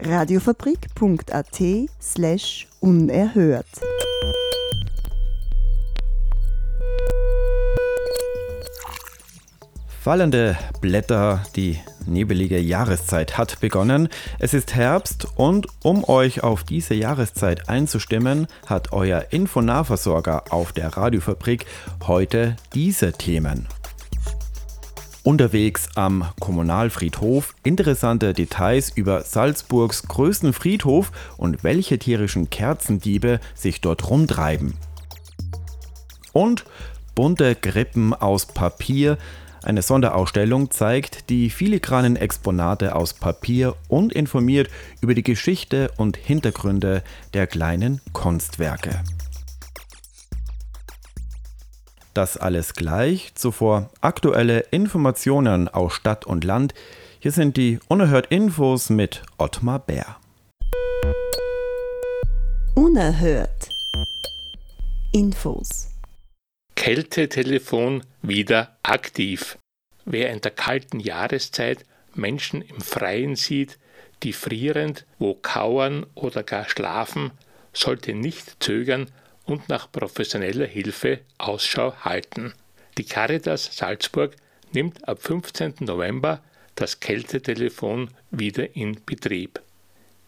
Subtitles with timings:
[0.00, 1.60] Radiofabrik.at
[2.00, 3.66] slash unerhört.
[10.00, 14.08] Fallende Blätter, die nebelige Jahreszeit hat begonnen.
[14.38, 20.96] Es ist Herbst und um euch auf diese Jahreszeit einzustimmen, hat euer Infonahversorger auf der
[20.96, 21.66] Radiofabrik
[22.06, 23.66] heute diese Themen.
[25.28, 34.08] Unterwegs am Kommunalfriedhof interessante Details über Salzburgs größten Friedhof und welche tierischen Kerzendiebe sich dort
[34.08, 34.72] rumtreiben.
[36.32, 36.64] Und
[37.14, 39.18] bunte Grippen aus Papier,
[39.62, 44.70] eine Sonderausstellung zeigt die filigranen Exponate aus Papier und informiert
[45.02, 47.02] über die Geschichte und Hintergründe
[47.34, 49.02] der kleinen Kunstwerke.
[52.18, 56.74] Das alles gleich, zuvor aktuelle Informationen aus Stadt und Land.
[57.20, 60.16] Hier sind die Unerhört Infos mit Ottmar Bär.
[62.74, 63.68] Unerhört.
[65.12, 65.90] Infos.
[66.74, 69.56] Kältetelefon wieder aktiv.
[70.04, 71.84] Wer in der kalten Jahreszeit
[72.16, 73.78] Menschen im Freien sieht,
[74.24, 77.30] die frierend wo kauern oder gar schlafen,
[77.72, 79.06] sollte nicht zögern
[79.48, 82.52] und nach professioneller Hilfe Ausschau halten.
[82.98, 84.36] Die Caritas Salzburg
[84.72, 85.74] nimmt ab 15.
[85.80, 86.42] November
[86.74, 89.60] das Kältetelefon wieder in Betrieb.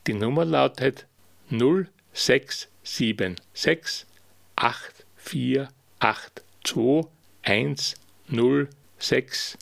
[0.07, 1.07] Die Nummer lautet
[1.51, 4.07] 0676
[4.57, 7.07] 8482
[7.43, 9.59] 1065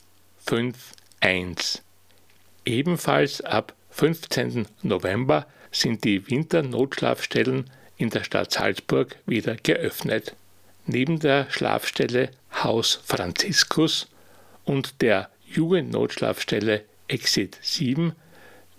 [2.65, 4.67] Ebenfalls ab 15.
[4.83, 10.35] November sind die Winternotschlafstellen in der Stadt Salzburg wieder geöffnet.
[10.87, 12.31] Neben der Schlafstelle
[12.63, 14.07] Haus Franziskus
[14.63, 18.13] und der Jugendnotschlafstelle Exit 7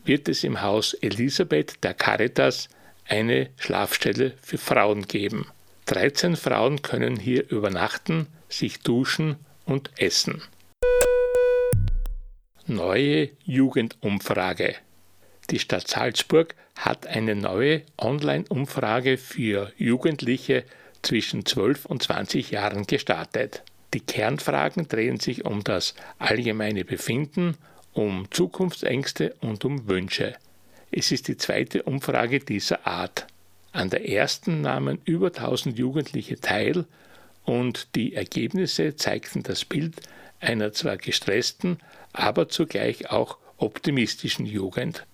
[0.05, 2.69] wird es im Haus Elisabeth der Caritas
[3.07, 5.47] eine Schlafstelle für Frauen geben.
[5.87, 9.37] 13 Frauen können hier übernachten, sich duschen
[9.67, 10.43] und essen.
[12.67, 14.77] Neue Jugendumfrage.
[15.51, 20.63] Die Stadt Salzburg hat eine neue Online-Umfrage für Jugendliche
[21.03, 23.65] zwischen 12 und 20 Jahren gestartet.
[23.93, 27.57] Die Kernfragen drehen sich um das allgemeine Befinden,
[27.93, 30.37] um Zukunftsängste und um Wünsche.
[30.93, 33.27] Es ist die zweite Umfrage dieser Art.
[33.73, 36.87] An der ersten nahmen über 1000 Jugendliche teil
[37.45, 39.97] und die Ergebnisse zeigten das Bild
[40.39, 41.79] einer zwar gestressten,
[42.13, 45.07] aber zugleich auch optimistischen Jugend.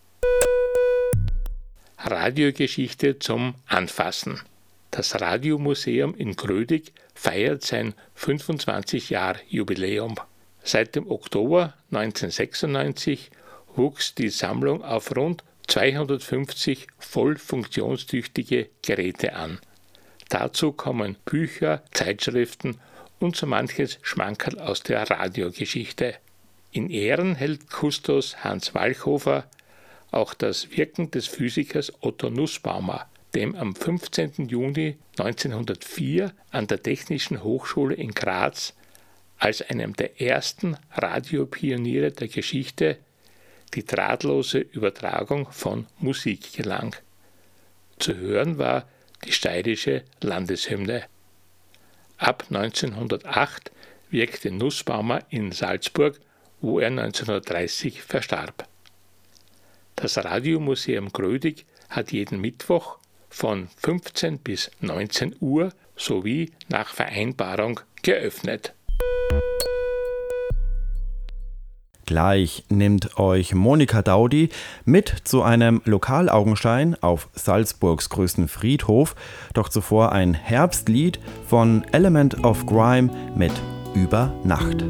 [1.98, 4.40] Radiogeschichte zum Anfassen.
[4.90, 10.16] Das Radiomuseum in Grödig feiert sein 25 Jahr Jubiläum.
[10.66, 13.30] Seit dem Oktober 1996
[13.76, 19.60] wuchs die Sammlung auf rund 250 voll funktionstüchtige Geräte an.
[20.28, 22.80] Dazu kommen Bücher, Zeitschriften
[23.20, 26.16] und so manches Schmankerl aus der Radiogeschichte.
[26.72, 29.44] In Ehren hält Kustos Hans Walchhofer
[30.10, 33.06] auch das Wirken des Physikers Otto Nussbaumer,
[33.36, 34.48] dem am 15.
[34.48, 38.74] Juni 1904 an der Technischen Hochschule in Graz
[39.38, 42.98] als einem der ersten Radiopioniere der Geschichte
[43.74, 46.96] die drahtlose Übertragung von Musik gelang.
[47.98, 48.88] Zu hören war
[49.24, 51.04] die steirische Landeshymne.
[52.18, 53.70] Ab 1908
[54.10, 56.18] wirkte Nussbaumer in Salzburg,
[56.60, 58.68] wo er 1930 verstarb.
[59.96, 62.98] Das Radiomuseum Grödig hat jeden Mittwoch
[63.28, 68.75] von 15 bis 19 Uhr sowie nach Vereinbarung geöffnet.
[72.06, 74.50] Gleich nimmt euch Monika Daudi
[74.84, 79.16] mit zu einem Lokalaugenschein auf Salzburgs größten Friedhof,
[79.54, 81.18] doch zuvor ein Herbstlied
[81.48, 83.52] von Element of Grime mit
[83.94, 84.84] Über Nacht.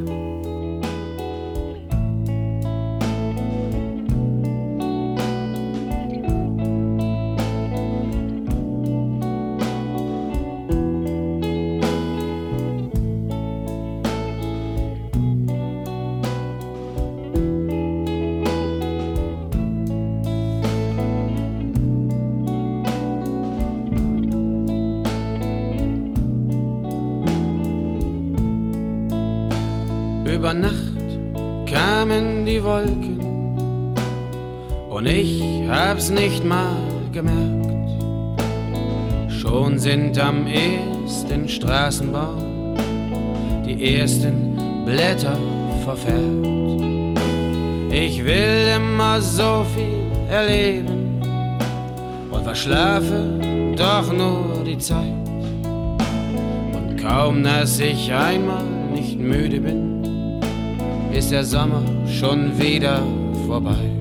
[34.97, 36.75] Und ich hab's nicht mal
[37.11, 37.67] gemerkt.
[39.29, 42.75] Schon sind am ersten Straßenbaum
[43.63, 45.37] die ersten Blätter
[45.85, 46.47] verfärbt.
[47.91, 51.21] Ich will immer so viel erleben
[52.31, 53.39] und verschlafe
[53.75, 55.13] doch nur die Zeit.
[56.73, 58.65] Und kaum, dass ich einmal
[58.95, 60.41] nicht müde bin,
[61.13, 61.83] ist der Sommer
[62.19, 63.03] schon wieder
[63.45, 63.96] vorbei.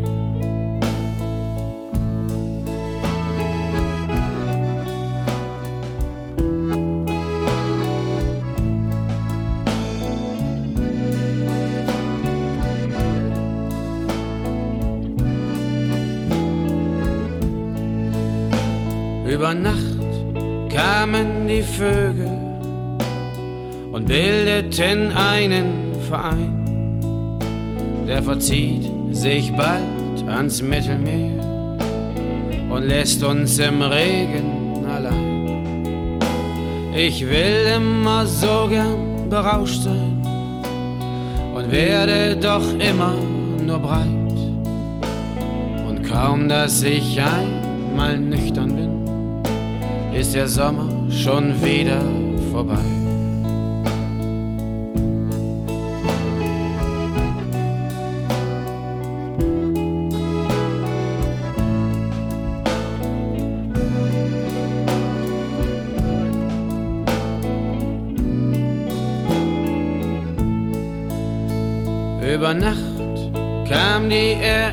[24.56, 27.38] Bildeten einen Verein.
[28.06, 31.42] Der verzieht sich bald ans Mittelmeer
[32.70, 36.18] und lässt uns im Regen allein.
[36.94, 40.22] Ich will immer so gern berauscht sein
[41.54, 43.14] und werde doch immer
[43.64, 44.06] nur breit.
[45.88, 52.00] Und kaum, dass ich einmal nüchtern bin, ist der Sommer schon wieder
[52.50, 52.95] vorbei.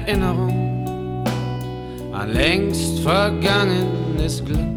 [0.06, 1.26] Erinnerung
[2.12, 4.74] an längst vergangenes Glück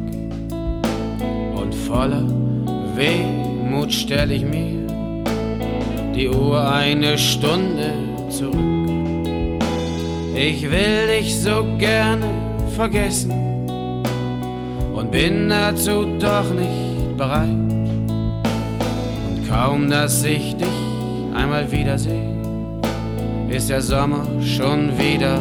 [1.86, 2.24] voller
[2.96, 4.86] Wehmut stell ich mir
[6.14, 7.92] die Uhr eine Stunde
[8.28, 8.56] zurück.
[10.34, 12.26] Ich will dich so gerne
[12.74, 13.32] vergessen
[14.94, 17.48] und bin dazu doch nicht bereit.
[19.28, 20.78] Und kaum, dass ich dich
[21.34, 22.35] einmal wiedersehe,
[23.48, 25.40] ist der Sommer schon wieder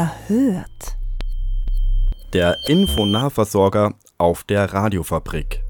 [0.00, 0.96] Unerhört.
[2.32, 5.62] Der Infonahversorger auf der Radiofabrik.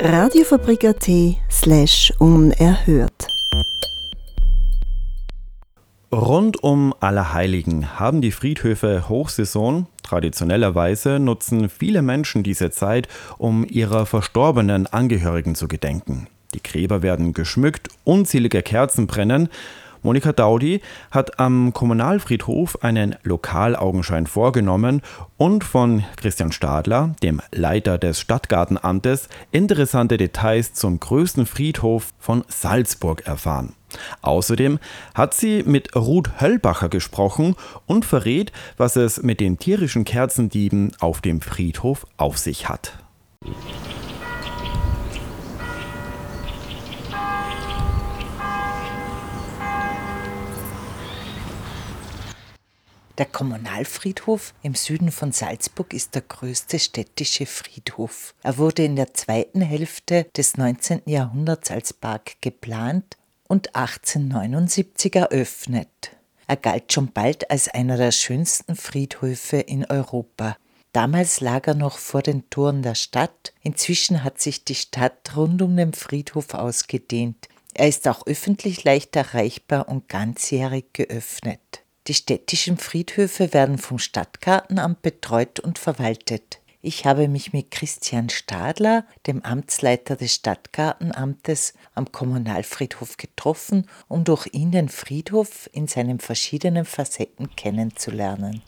[0.00, 1.08] Radiofabrik.at
[1.50, 3.26] slash unerhört.
[6.12, 9.86] Rund um Allerheiligen haben die Friedhöfe Hochsaison.
[10.02, 13.08] Traditionellerweise nutzen viele Menschen diese Zeit,
[13.38, 16.26] um ihrer verstorbenen Angehörigen zu gedenken.
[16.52, 19.48] Die Gräber werden geschmückt, unzählige Kerzen brennen.
[20.02, 20.80] Monika Daudi
[21.10, 25.02] hat am Kommunalfriedhof einen Lokalaugenschein vorgenommen
[25.36, 33.26] und von Christian Stadler, dem Leiter des Stadtgartenamtes, interessante Details zum größten Friedhof von Salzburg
[33.26, 33.74] erfahren.
[34.22, 34.78] Außerdem
[35.14, 41.20] hat sie mit Ruth Höllbacher gesprochen und verrät, was es mit den tierischen Kerzendieben auf
[41.20, 42.98] dem Friedhof auf sich hat.
[53.20, 58.34] Der Kommunalfriedhof im Süden von Salzburg ist der größte städtische Friedhof.
[58.42, 61.02] Er wurde in der zweiten Hälfte des 19.
[61.04, 66.16] Jahrhunderts als Park geplant und 1879 eröffnet.
[66.46, 70.56] Er galt schon bald als einer der schönsten Friedhöfe in Europa.
[70.94, 73.52] Damals lag er noch vor den Toren der Stadt.
[73.60, 77.50] Inzwischen hat sich die Stadt rund um den Friedhof ausgedehnt.
[77.74, 81.79] Er ist auch öffentlich leicht erreichbar und ganzjährig geöffnet.
[82.10, 86.58] Die städtischen Friedhöfe werden vom Stadtgartenamt betreut und verwaltet.
[86.82, 94.48] Ich habe mich mit Christian Stadler, dem Amtsleiter des Stadtgartenamtes am Kommunalfriedhof getroffen, um durch
[94.50, 98.60] ihn den Friedhof in seinen verschiedenen Facetten kennenzulernen.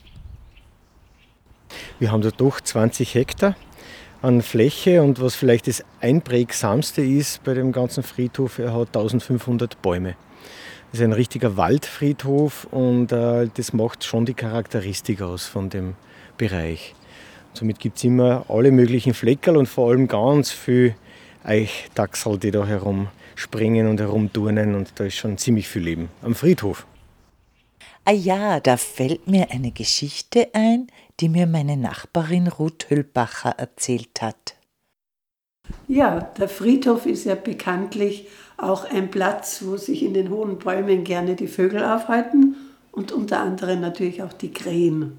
[1.99, 3.57] Wir haben da doch 20 Hektar
[4.21, 9.81] an Fläche und was vielleicht das einprägsamste ist bei dem ganzen Friedhof, er hat 1500
[9.81, 10.15] Bäume.
[10.93, 15.95] Ist ein richtiger Waldfriedhof und äh, das macht schon die Charakteristik aus von dem
[16.37, 16.93] Bereich.
[17.53, 20.95] Somit gibt es immer alle möglichen Fleckerl und vor allem ganz viel
[21.43, 26.85] Eichdachsel, die da herumspringen und herumturnen und da ist schon ziemlich viel Leben am Friedhof.
[28.05, 30.87] Ah ja, da fällt mir eine Geschichte ein,
[31.19, 34.55] die mir meine Nachbarin Ruth Hüllbacher erzählt hat.
[35.87, 41.03] Ja, der Friedhof ist ja bekanntlich auch ein Platz, wo sich in den hohen Bäumen
[41.03, 42.55] gerne die Vögel aufhalten
[42.91, 45.17] und unter anderem natürlich auch die Krähen.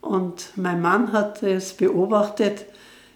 [0.00, 2.66] Und mein Mann hat es beobachtet,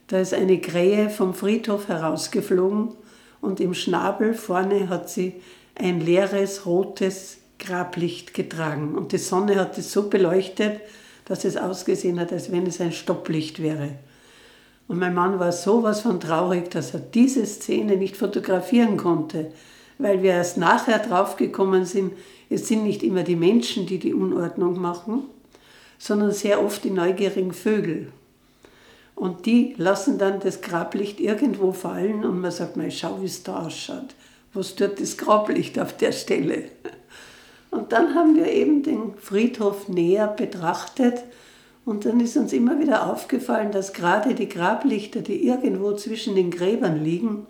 [0.09, 2.91] da ist eine Krähe vom Friedhof herausgeflogen
[3.41, 5.35] und im Schnabel vorne hat sie
[5.75, 8.95] ein leeres rotes Grablicht getragen.
[8.95, 10.81] Und die Sonne hat es so beleuchtet,
[11.25, 13.97] dass es ausgesehen hat, als wenn es ein Stopplicht wäre.
[14.89, 19.53] Und mein Mann war sowas von traurig, dass er diese Szene nicht fotografieren konnte,
[19.99, 22.13] weil wir erst nachher draufgekommen sind,
[22.49, 25.25] es sind nicht immer die Menschen, die die Unordnung machen,
[25.99, 28.13] sondern sehr oft die neugierigen Vögel.
[29.17, 33.43] Und die lassen dann das Grablicht irgendwo fallen und man sagt, mal schau, wie es
[33.43, 34.15] da ausschaut.
[34.53, 36.65] Was tut das Grablicht auf der Stelle?
[37.71, 41.25] Und dann haben wir eben den Friedhof näher betrachtet
[41.87, 46.51] und dann ist uns immer wieder aufgefallen, dass gerade die Grablichter, die irgendwo zwischen den
[46.51, 47.47] Gräbern liegen,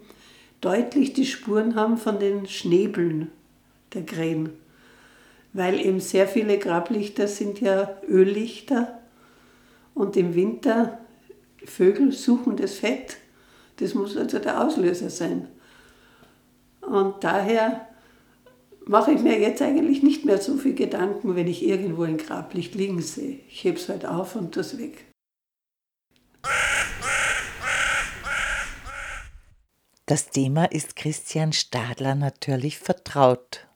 [0.60, 3.32] deutlich die Spuren haben von den Schnäbeln
[3.92, 4.50] der Krähen
[5.56, 8.98] weil eben sehr viele Grablichter sind ja Öllichter
[9.94, 10.98] und im Winter
[11.64, 13.16] Vögel suchen das Fett.
[13.78, 15.48] Das muss also der Auslöser sein.
[16.82, 17.88] Und daher
[18.88, 22.74] mache ich mir jetzt eigentlich nicht mehr so viel Gedanken, wenn ich irgendwo ein Grablicht
[22.74, 23.40] liegen sehe.
[23.48, 25.04] Ich hebe es halt auf und das weg.
[30.06, 33.66] Das Thema ist Christian Stadler natürlich vertraut.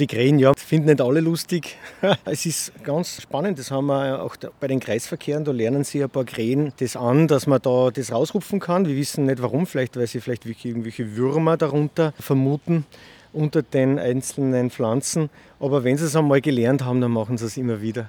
[0.00, 1.76] Die Krähen, ja, finden nicht alle lustig.
[2.24, 6.10] es ist ganz spannend, das haben wir auch bei den Kreisverkehren, da lernen sie ein
[6.10, 8.86] paar Krähen das an, dass man da das rausrupfen kann.
[8.86, 12.86] Wir wissen nicht warum, vielleicht weil sie vielleicht irgendwelche Würmer darunter vermuten
[13.32, 15.30] unter den einzelnen Pflanzen.
[15.60, 18.08] Aber wenn sie es einmal gelernt haben, dann machen sie es immer wieder.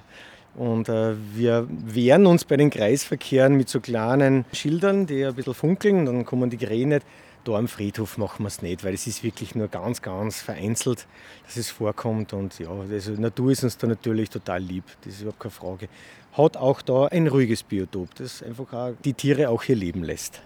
[0.54, 5.54] Und äh, wir wehren uns bei den Kreisverkehren mit so kleinen Schildern, die ein bisschen
[5.54, 7.06] funkeln, dann kommen die Krähen nicht.
[7.44, 11.06] Da am Friedhof machen wir es nicht, weil es ist wirklich nur ganz, ganz vereinzelt,
[11.46, 12.34] dass es vorkommt.
[12.34, 15.88] Und ja, also Natur ist uns da natürlich total lieb, das ist überhaupt keine Frage.
[16.32, 20.42] Hat auch da ein ruhiges Biotop, das einfach auch die Tiere auch hier leben lässt.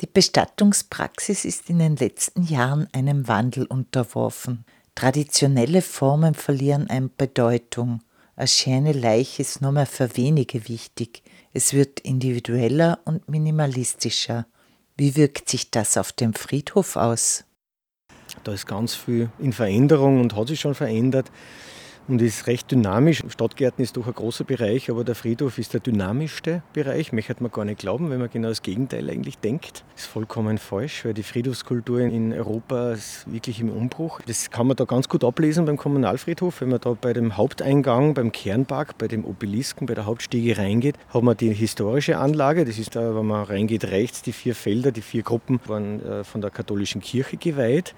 [0.00, 4.64] Die Bestattungspraxis ist in den letzten Jahren einem Wandel unterworfen.
[4.94, 8.00] Traditionelle Formen verlieren an Bedeutung.
[8.36, 11.22] Eine schöne Leiche ist nur mehr für wenige wichtig.
[11.52, 14.46] Es wird individueller und minimalistischer.
[14.96, 17.44] Wie wirkt sich das auf dem Friedhof aus?
[18.42, 21.30] Da ist ganz viel in Veränderung und hat sich schon verändert
[22.08, 23.22] und ist recht dynamisch.
[23.28, 27.12] Stadtgärten ist doch ein großer Bereich, aber der Friedhof ist der dynamischste Bereich.
[27.12, 29.84] Möchte man gar nicht glauben, wenn man genau das Gegenteil eigentlich denkt.
[29.94, 34.20] Das ist vollkommen falsch, weil die Friedhofskultur in Europa ist wirklich im Umbruch.
[34.26, 36.60] Das kann man da ganz gut ablesen beim Kommunalfriedhof.
[36.60, 40.96] Wenn man da bei dem Haupteingang, beim Kernpark, bei dem Obelisken, bei der Hauptstiege reingeht,
[41.08, 42.64] hat man die historische Anlage.
[42.64, 46.24] Das ist da, wenn man reingeht, rechts die vier Felder, die vier Gruppen waren äh,
[46.24, 47.94] von der katholischen Kirche geweiht.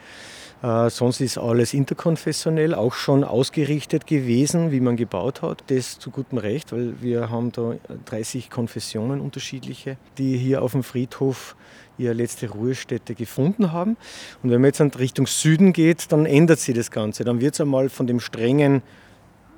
[0.62, 5.62] Äh, sonst ist alles interkonfessionell, auch schon ausgerichtet gewesen, wie man gebaut hat.
[5.68, 7.76] Das zu gutem Recht, weil wir haben da
[8.06, 11.56] 30 Konfessionen unterschiedliche, die hier auf dem Friedhof
[11.98, 13.96] ihre letzte Ruhestätte gefunden haben.
[14.42, 17.24] Und wenn man jetzt in Richtung Süden geht, dann ändert sich das Ganze.
[17.24, 18.82] Dann wird es einmal von dem strengen,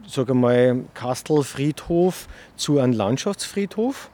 [0.06, 4.10] sage mal, Kastelfriedhof zu einem Landschaftsfriedhof.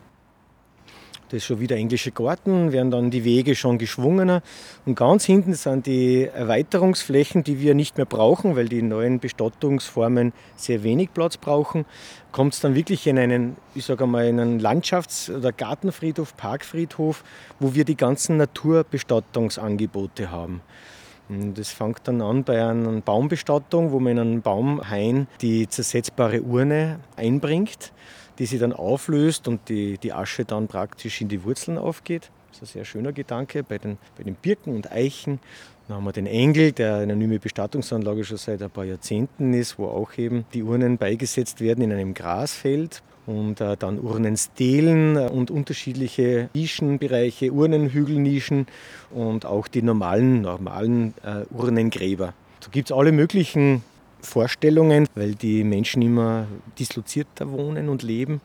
[1.34, 4.40] Das ist schon wieder englische Garten, werden dann die Wege schon geschwungener.
[4.86, 10.32] Und ganz hinten sind die Erweiterungsflächen, die wir nicht mehr brauchen, weil die neuen Bestattungsformen
[10.54, 11.86] sehr wenig Platz brauchen.
[12.30, 17.24] Kommt es dann wirklich in einen, ich sage mal, in einen Landschafts- oder Gartenfriedhof, Parkfriedhof,
[17.58, 20.60] wo wir die ganzen Naturbestattungsangebote haben.
[21.28, 27.00] Das fängt dann an bei einer Baumbestattung, wo man in einen Baumhain die zersetzbare Urne
[27.16, 27.90] einbringt
[28.38, 32.30] die sich dann auflöst und die, die Asche dann praktisch in die Wurzeln aufgeht.
[32.48, 35.40] Das ist ein sehr schöner Gedanke bei den, bei den Birken und Eichen.
[35.88, 39.78] Dann haben wir den Engel, der eine anonyme Bestattungsanlage schon seit ein paar Jahrzehnten ist,
[39.78, 43.02] wo auch eben die Urnen beigesetzt werden in einem Grasfeld.
[43.26, 48.66] Und äh, dann Urnenstelen und unterschiedliche Nischenbereiche, Urnenhügelnischen
[49.10, 52.34] und auch die normalen, normalen äh, Urnengräber.
[52.60, 53.82] Da gibt es alle möglichen
[54.24, 56.46] Vorstellungen, weil die Menschen immer
[56.78, 58.40] dislozierter wohnen und leben.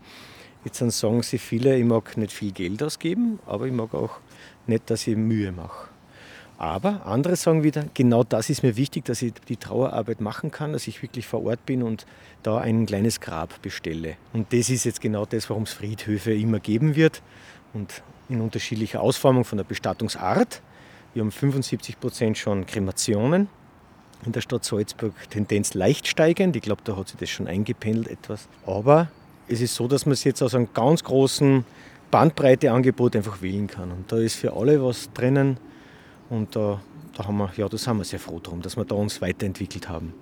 [0.65, 4.19] Jetzt sagen sie viele, ich mag nicht viel Geld ausgeben, aber ich mag auch
[4.67, 5.87] nicht, dass ich Mühe mache.
[6.57, 10.73] Aber andere sagen wieder, genau das ist mir wichtig, dass ich die Trauerarbeit machen kann,
[10.73, 12.05] dass ich wirklich vor Ort bin und
[12.43, 14.17] da ein kleines Grab bestelle.
[14.33, 17.21] Und das ist jetzt genau das, warum es Friedhöfe immer geben wird
[17.73, 20.61] und in unterschiedlicher Ausformung von der Bestattungsart.
[21.13, 23.47] Wir haben 75 Prozent schon Kremationen.
[24.25, 26.55] In der Stadt Salzburg Tendenz leicht steigend.
[26.55, 28.47] Ich glaube, da hat sich das schon eingependelt etwas.
[28.65, 29.07] Aber
[29.47, 31.63] es ist so, dass man es jetzt aus einem ganz großen
[32.11, 33.91] Bandbreiteangebot einfach wählen kann.
[33.91, 35.57] Und da ist für alle was drinnen.
[36.29, 36.81] Und da,
[37.15, 39.89] da, haben wir, ja, da sind wir sehr froh drum, dass wir da uns weiterentwickelt
[39.89, 40.13] haben.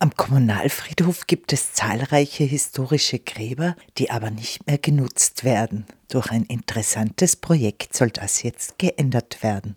[0.00, 5.86] Am Kommunalfriedhof gibt es zahlreiche historische Gräber, die aber nicht mehr genutzt werden.
[6.08, 9.74] Durch ein interessantes Projekt soll das jetzt geändert werden.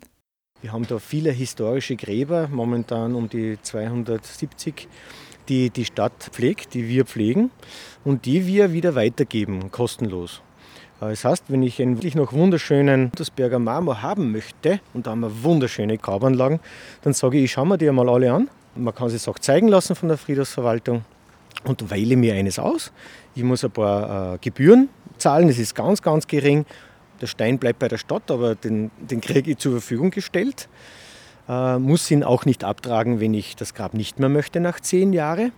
[0.62, 4.88] Wir haben da viele historische Gräber, momentan um die 270,
[5.48, 7.50] die die Stadt pflegt, die wir pflegen
[8.04, 10.40] und die wir wieder weitergeben, kostenlos.
[11.00, 15.20] Das heißt, wenn ich einen wirklich noch wunderschönen Untersberger Marmor haben möchte, und da haben
[15.20, 16.60] wir wunderschöne Grabanlagen,
[17.02, 19.68] dann sage ich, ich schaue mir die einmal alle an man kann sich auch zeigen
[19.68, 21.04] lassen von der Friedhofsverwaltung
[21.64, 22.92] und wähle mir eines aus.
[23.34, 24.88] Ich muss ein paar äh, Gebühren
[25.18, 26.64] zahlen, das ist ganz, ganz gering.
[27.22, 30.68] Der Stein bleibt bei der Stadt, aber den, den kriege ich zur Verfügung gestellt.
[31.48, 35.12] Äh, muss ihn auch nicht abtragen, wenn ich das Grab nicht mehr möchte nach zehn
[35.12, 35.52] Jahren.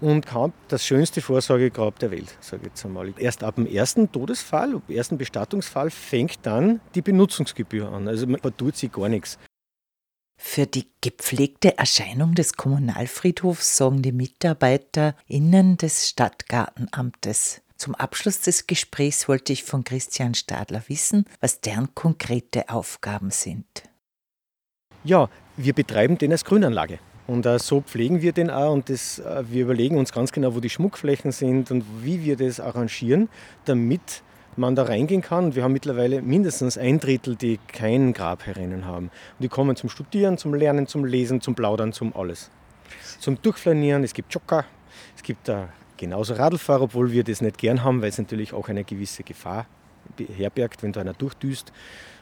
[0.00, 3.12] Und habe das schönste Vorsorgegrab der Welt, sage ich jetzt einmal.
[3.18, 8.06] Erst ab dem ersten Todesfall, ab dem ersten Bestattungsfall, fängt dann die Benutzungsgebühr an.
[8.06, 9.38] Also man tut sich gar nichts.
[10.40, 17.62] Für die gepflegte Erscheinung des Kommunalfriedhofs sorgen die MitarbeiterInnen des Stadtgartenamtes.
[17.78, 23.84] Zum Abschluss des Gesprächs wollte ich von Christian Stadler wissen, was deren konkrete Aufgaben sind.
[25.04, 26.98] Ja, wir betreiben den als Grünanlage.
[27.28, 30.56] Und äh, so pflegen wir den auch und das, äh, wir überlegen uns ganz genau,
[30.56, 33.28] wo die Schmuckflächen sind und wie wir das arrangieren,
[33.64, 34.22] damit
[34.56, 35.54] man da reingehen kann.
[35.54, 39.04] wir haben mittlerweile mindestens ein Drittel, die kein Grab herinnen haben.
[39.04, 42.50] Und die kommen zum Studieren, zum Lernen, zum Lesen, zum Plaudern, zum alles.
[43.20, 44.64] Zum Durchflanieren, es gibt Jogger,
[45.14, 48.68] es gibt da genauso Radlfahrer, obwohl wir das nicht gern haben, weil es natürlich auch
[48.68, 49.66] eine gewisse Gefahr
[50.36, 51.72] herbergt, wenn da einer durchdüst.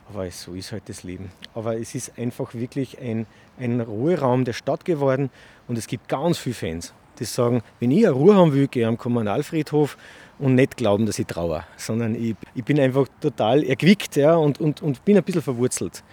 [0.09, 1.31] Aber so ist halt das Leben.
[1.55, 3.27] Aber es ist einfach wirklich ein,
[3.59, 5.31] ein Ruheraum der Stadt geworden
[5.69, 8.83] und es gibt ganz viele Fans, die sagen, wenn ich eine Ruhe haben will, gehe
[8.83, 9.97] ich am Kommunalfriedhof
[10.39, 14.61] und nicht glauben, dass ich traue, sondern ich, ich bin einfach total erquickt ja, und,
[14.61, 16.05] und, und bin ein bisschen verwurzelt.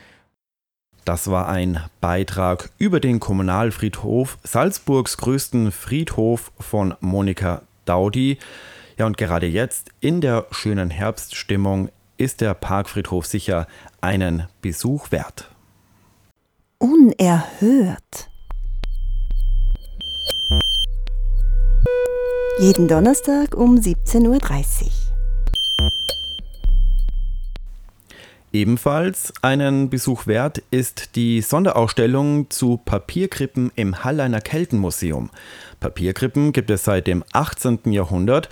[1.05, 8.37] Das war ein Beitrag über den Kommunalfriedhof, Salzburgs größten Friedhof von Monika Daudi.
[8.97, 13.67] Ja, und gerade jetzt in der schönen Herbststimmung ist der Parkfriedhof sicher
[13.99, 15.49] einen Besuch wert.
[16.77, 18.29] Unerhört.
[22.59, 25.02] Jeden Donnerstag um 17.30 Uhr.
[28.53, 35.31] Ebenfalls einen Besuch wert ist die Sonderausstellung zu Papierkrippen im Halleiner Keltenmuseum.
[35.79, 37.79] Papierkrippen gibt es seit dem 18.
[37.91, 38.49] Jahrhundert.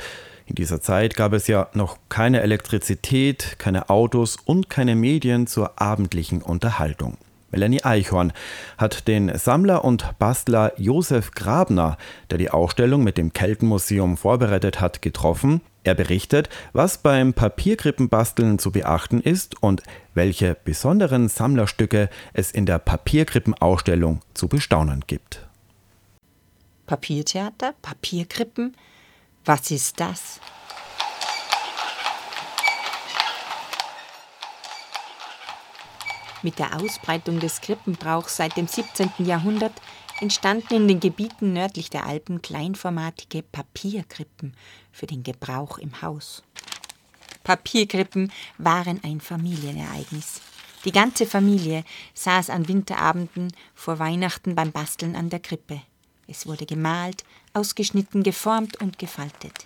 [0.48, 5.80] In dieser Zeit gab es ja noch keine Elektrizität, keine Autos und keine Medien zur
[5.80, 7.20] abendlichen Unterhaltung.
[7.52, 8.32] Melanie Eichhorn
[8.78, 11.98] hat den Sammler und Bastler Josef Grabner,
[12.30, 15.62] der die Ausstellung mit dem Keltenmuseum vorbereitet hat, getroffen.
[15.84, 19.84] Er berichtet, was beim Papierkrippenbasteln zu beachten ist und
[20.14, 25.48] welche besonderen Sammlerstücke es in der Papierkrippenausstellung zu bestaunen gibt.
[26.86, 28.76] Papiertheater, Papierkrippen,
[29.44, 30.40] was ist das?
[36.44, 39.12] Mit der Ausbreitung des Krippenbrauchs seit dem 17.
[39.20, 39.74] Jahrhundert
[40.20, 44.56] entstanden in den Gebieten nördlich der Alpen kleinformatige Papierkrippen
[44.92, 46.44] für den Gebrauch im Haus.
[47.44, 50.42] Papierkrippen waren ein Familienereignis.
[50.86, 51.84] Die ganze Familie
[52.16, 55.82] saß an Winterabenden vor Weihnachten beim Basteln an der Krippe.
[56.28, 57.24] Es wurde gemalt,
[57.54, 59.66] ausgeschnitten, geformt und gefaltet.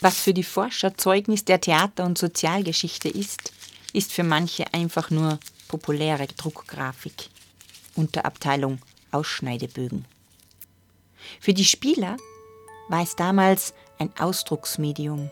[0.00, 3.52] Was für die Forscher Zeugnis der Theater- und Sozialgeschichte ist,
[3.92, 7.28] ist für manche einfach nur populäre Druckgrafik.
[7.96, 8.78] Unterabteilung
[9.10, 10.06] Ausschneidebögen.
[11.38, 12.16] Für die Spieler
[12.88, 15.30] war es damals ein Ausdrucksmedium.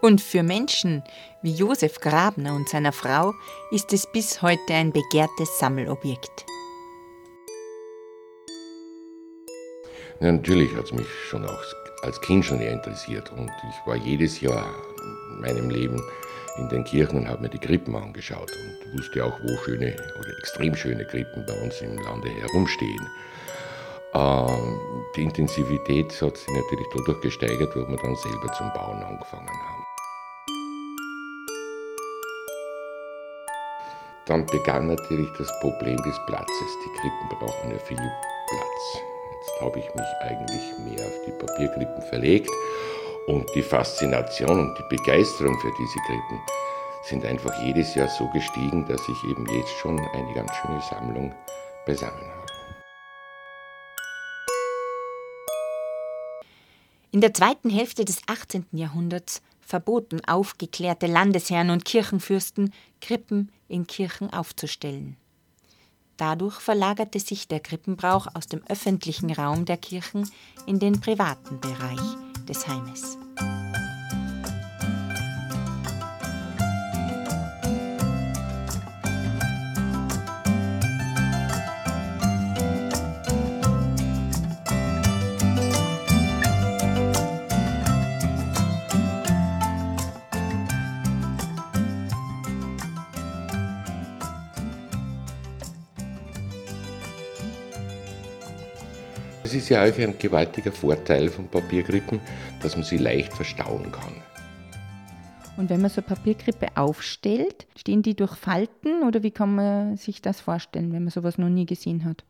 [0.00, 1.02] Und für Menschen
[1.42, 3.34] wie Josef Grabner und seiner Frau
[3.70, 6.46] ist es bis heute ein begehrtes Sammelobjekt.
[10.20, 11.62] Ja, natürlich hat es mich schon auch
[12.02, 14.66] als Kind schon eher interessiert und ich war jedes Jahr
[15.32, 16.00] in meinem Leben
[16.58, 20.38] in den Kirchen und habe mir die Krippen angeschaut und wusste auch, wo schöne oder
[20.38, 23.08] extrem schöne Krippen bei uns im Lande herumstehen.
[24.14, 24.78] Ähm,
[25.16, 29.80] die Intensivität hat sich natürlich dadurch gesteigert, wo wir dann selber zum Bauen angefangen haben.
[34.30, 36.78] dann begann natürlich das Problem des Platzes.
[36.84, 39.09] Die Krippen brauchen ja viel Platz.
[39.40, 42.50] Jetzt habe ich mich eigentlich mehr auf die Papierkrippen verlegt
[43.26, 46.40] und die Faszination und die Begeisterung für diese Krippen
[47.04, 51.34] sind einfach jedes Jahr so gestiegen, dass ich eben jetzt schon eine ganz schöne Sammlung
[51.86, 52.46] beisammen habe.
[57.12, 58.66] In der zweiten Hälfte des 18.
[58.72, 65.16] Jahrhunderts verboten aufgeklärte Landesherren und Kirchenfürsten, Krippen in Kirchen aufzustellen.
[66.20, 70.30] Dadurch verlagerte sich der Krippenbrauch aus dem öffentlichen Raum der Kirchen
[70.66, 71.98] in den privaten Bereich
[72.46, 73.16] des Heimes.
[99.70, 102.20] Ja auch ein gewaltiger Vorteil von Papierkrippen,
[102.62, 104.12] dass man sie leicht verstauen kann.
[105.56, 109.96] Und wenn man so eine Papierkrippe aufstellt, stehen die durch Falten oder wie kann man
[109.96, 112.24] sich das vorstellen, wenn man sowas noch nie gesehen hat?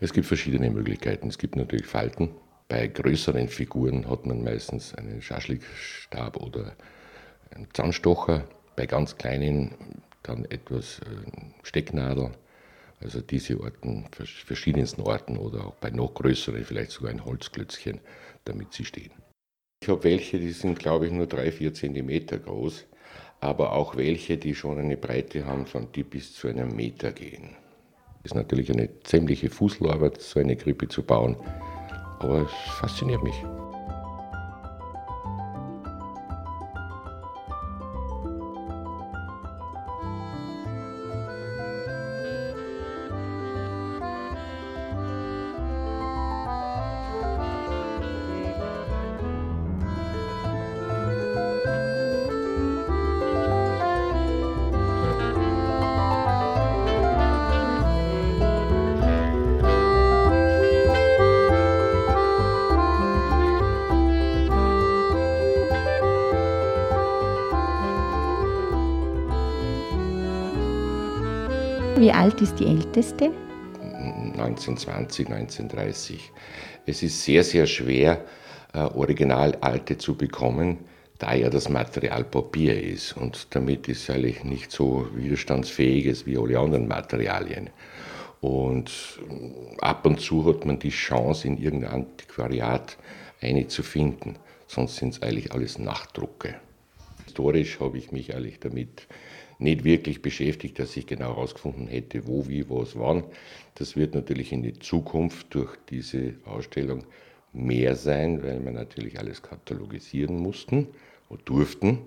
[0.00, 1.28] Es gibt verschiedene Möglichkeiten.
[1.28, 2.30] Es gibt natürlich Falten.
[2.68, 6.72] Bei größeren Figuren hat man meistens einen Schaschlikstab oder
[7.54, 8.44] einen Zahnstocher.
[8.76, 9.74] Bei ganz kleinen
[10.22, 11.04] dann etwas äh,
[11.62, 12.30] Stecknadel.
[13.00, 18.00] Also diese Orten, verschiedensten Orten oder auch bei noch größeren vielleicht sogar ein Holzklötzchen,
[18.44, 19.12] damit sie stehen.
[19.82, 22.84] Ich habe welche, die sind glaube ich nur drei, vier Zentimeter groß,
[23.40, 27.56] aber auch welche, die schon eine Breite haben, von die bis zu einem Meter gehen.
[28.22, 31.36] Ist natürlich eine ziemliche Fußlarbeit, so eine Krippe zu bauen,
[32.18, 33.42] aber es fasziniert mich.
[72.40, 73.32] Ist die älteste?
[73.82, 76.32] 1920, 1930.
[76.86, 78.24] Es ist sehr, sehr schwer,
[78.72, 80.78] äh, original alte zu bekommen,
[81.18, 86.38] da ja das Material Papier ist und damit ist es eigentlich nicht so widerstandsfähig wie
[86.38, 87.68] alle anderen Materialien.
[88.40, 88.90] Und
[89.28, 92.96] äh, ab und zu hat man die Chance, in irgendein Antiquariat
[93.42, 94.36] eine zu finden.
[94.66, 96.54] Sonst sind es eigentlich alles Nachdrucke.
[97.26, 99.06] Historisch habe ich mich eigentlich damit
[99.60, 103.24] nicht wirklich beschäftigt, dass ich genau herausgefunden hätte, wo, wie, was, wann.
[103.74, 107.04] Das wird natürlich in die Zukunft durch diese Ausstellung
[107.52, 110.88] mehr sein, weil wir natürlich alles katalogisieren mussten
[111.28, 111.98] und durften.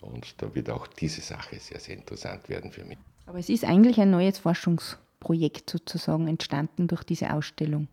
[0.00, 2.98] Und da wird auch diese Sache sehr, sehr interessant werden für mich.
[3.26, 7.88] Aber es ist eigentlich ein neues Forschungsprojekt sozusagen entstanden durch diese Ausstellung.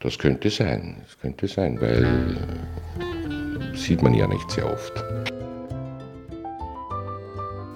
[0.00, 2.36] Das könnte sein, das könnte sein, weil
[3.74, 4.92] sieht man ja nicht sehr oft.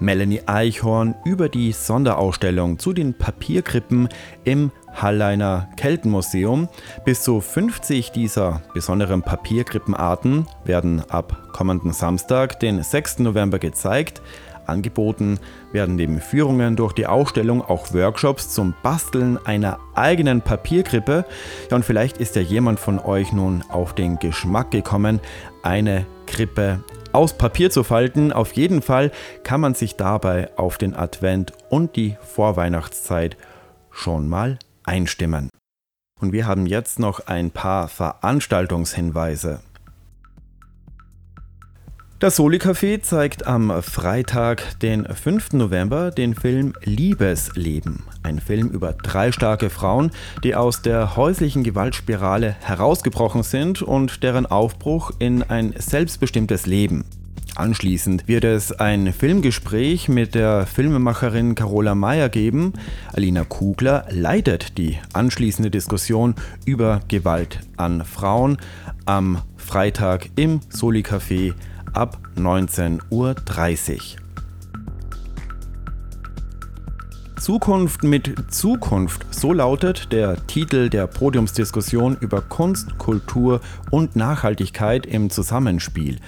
[0.01, 4.09] Melanie Eichhorn über die Sonderausstellung zu den Papierkrippen
[4.45, 6.69] im Halleiner Keltenmuseum.
[7.05, 13.21] Bis zu 50 dieser besonderen Papierkrippenarten werden ab kommenden Samstag, den 6.
[13.21, 14.23] November, gezeigt.
[14.69, 15.39] Angeboten
[15.73, 21.25] werden neben Führungen durch die Ausstellung auch Workshops zum Basteln einer eigenen Papierkrippe.
[21.71, 25.21] Ja, und vielleicht ist ja jemand von euch nun auf den Geschmack gekommen,
[25.63, 28.33] eine Krippe aus Papier zu falten.
[28.33, 29.11] Auf jeden Fall
[29.43, 33.37] kann man sich dabei auf den Advent und die Vorweihnachtszeit
[33.91, 35.49] schon mal einstimmen.
[36.21, 39.61] Und wir haben jetzt noch ein paar Veranstaltungshinweise.
[42.19, 45.53] Das Soli Café zeigt am Freitag, den 5.
[45.53, 48.05] November, den Film Liebesleben.
[48.23, 50.11] Ein Film über drei starke Frauen,
[50.43, 57.05] die aus der häuslichen Gewaltspirale herausgebrochen sind und deren Aufbruch in ein selbstbestimmtes Leben.
[57.55, 62.73] Anschließend wird es ein Filmgespräch mit der Filmemacherin Carola Meyer geben.
[63.13, 68.57] Alina Kugler leitet die anschließende Diskussion über Gewalt an Frauen
[69.05, 71.53] am Freitag im Soli Café
[71.93, 74.26] ab 19.30 Uhr.
[77.47, 83.61] Zukunft mit Zukunft, so lautet der Titel der Podiumsdiskussion über Kunst, Kultur
[83.93, 86.19] und Nachhaltigkeit im Zusammenspiel.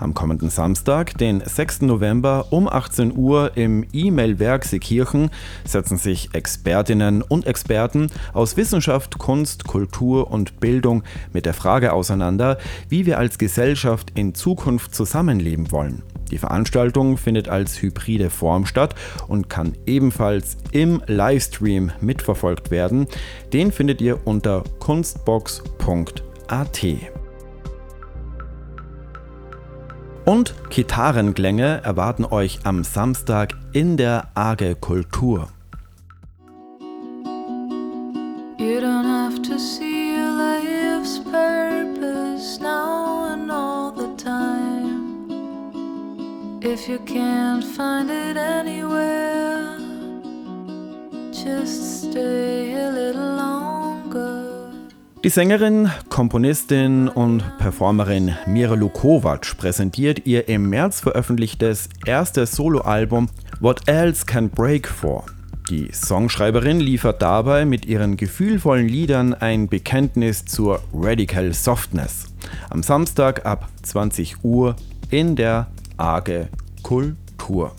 [0.00, 1.82] Am kommenden Samstag, den 6.
[1.82, 5.30] November um 18 Uhr im E-Mail-Werk Seekirchen
[5.64, 12.58] setzen sich Expertinnen und Experten aus Wissenschaft, Kunst, Kultur und Bildung mit der Frage auseinander,
[12.88, 16.02] wie wir als Gesellschaft in Zukunft zusammenleben wollen.
[16.34, 18.96] Die Veranstaltung findet als hybride Form statt
[19.28, 23.06] und kann ebenfalls im Livestream mitverfolgt werden.
[23.52, 26.84] Den findet ihr unter kunstbox.at.
[30.24, 35.53] Und Gitarrenklänge erwarten euch am Samstag in der Arge Kultur.
[46.86, 49.78] You can't find it anywhere,
[51.32, 54.70] just stay a little longer.
[55.24, 63.88] Die Sängerin, Komponistin und Performerin Mirelu Kovac präsentiert ihr im März veröffentlichtes erstes Soloalbum What
[63.88, 65.24] Else Can Break vor.
[65.70, 72.26] Die Songschreiberin liefert dabei mit ihren gefühlvollen Liedern ein Bekenntnis zur Radical Softness.
[72.68, 74.76] Am Samstag ab 20 Uhr
[75.08, 76.50] in der Arge
[76.84, 77.72] Kultur.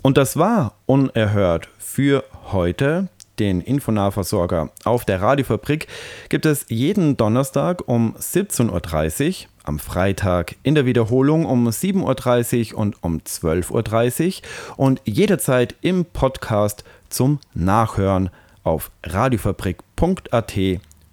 [0.00, 3.08] Und das war unerhört für heute.
[3.40, 5.88] Den Infonahversorger auf der Radiofabrik
[6.30, 12.78] gibt es jeden Donnerstag um 17.30 Uhr, am Freitag in der Wiederholung um 7.30 Uhr
[12.78, 18.30] und um 12.30 Uhr und jederzeit im Podcast zum Nachhören
[18.62, 20.54] auf radiofabrik.at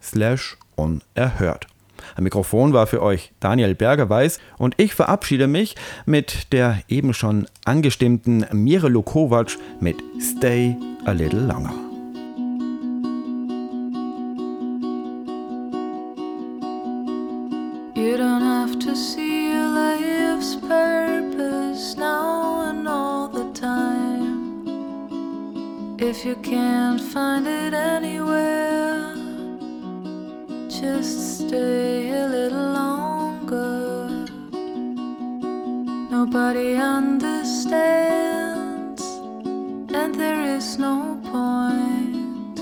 [0.02, 1.73] slash unerhört.
[2.16, 7.48] Am Mikrofon war für euch Daniel Bergerweis und ich verabschiede mich mit der eben schon
[7.66, 11.74] angestimmten Mirelo Kovac mit Stay a Little Longer.
[17.96, 24.44] You don't have to see your life's purpose now and all the time.
[26.00, 28.53] If you can't find it anywhere,
[31.02, 34.10] stay a little longer.
[36.12, 37.84] Nobody understands,
[40.00, 42.58] and there is no point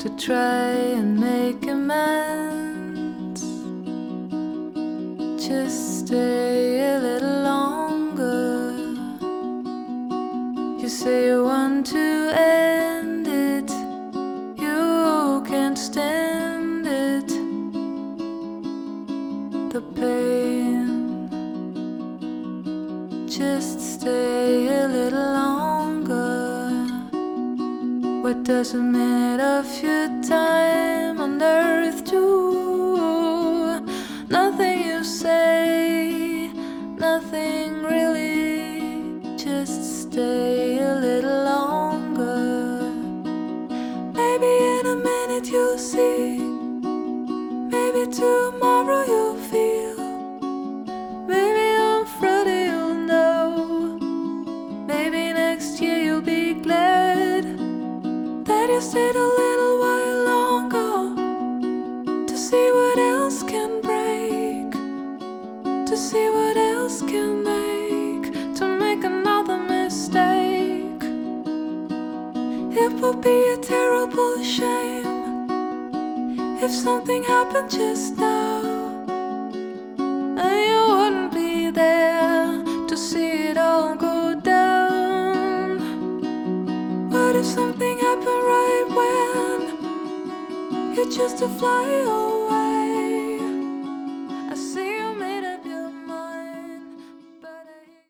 [0.00, 3.42] to try and make amends.
[5.46, 6.51] Just stay
[28.52, 32.51] Does a minute of your time on earth do?